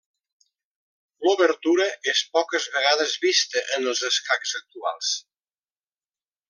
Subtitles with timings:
[1.25, 5.17] L'obertura és poques vegades vista en els escacs actuals.